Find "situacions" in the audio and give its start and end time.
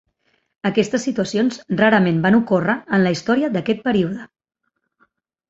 1.07-1.59